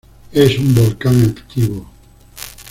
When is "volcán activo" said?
0.73-1.87